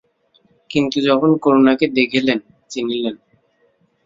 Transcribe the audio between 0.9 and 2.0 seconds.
যখন করুণাকে